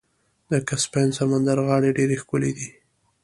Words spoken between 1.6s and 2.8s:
غاړې ډیرې ښکلې دي.